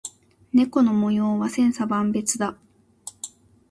[0.51, 2.57] 猫の模様は千差万別だ。